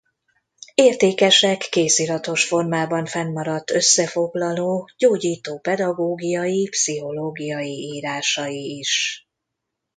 Értékesek 0.75 1.57
kéziratos 1.59 2.45
formában 2.45 3.05
fennmaradt 3.05 3.71
összefoglaló 3.71 4.87
gyógyító 4.97 5.59
pedagógiai-pszichológiai 5.59 7.71
írásai 7.77 8.77
is. 8.77 9.25